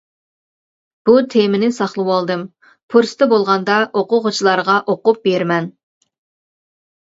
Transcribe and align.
بۇ 1.09 1.13
تېمىنى 1.33 1.69
ساقلىۋالدىم، 1.79 2.47
پۇرسىتى 2.95 3.29
بولغاندا 3.35 3.77
ئوقۇغۇچىلارغا 4.03 4.81
ئوقۇپ 4.95 5.23
بېرىمەن. 5.31 5.71